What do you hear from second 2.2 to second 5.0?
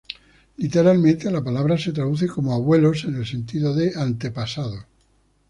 como "abuelos", en el sentido de "antepasados".